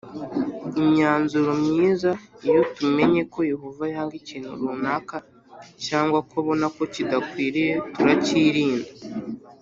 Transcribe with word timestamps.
imyanzuro 0.81 1.49
myiza 1.63 2.11
Iyo 2.47 2.61
tumenye 2.75 3.21
ko 3.33 3.39
Yehova 3.51 3.83
yanga 3.93 4.13
ikintu 4.21 4.49
runaka 4.61 5.17
cyangwa 5.85 6.17
ko 6.29 6.33
abona 6.41 6.65
ko 6.75 6.83
kidakwiriye 6.93 7.73
turakirinda 7.93 8.89